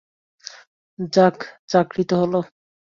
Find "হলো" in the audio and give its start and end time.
2.21-2.39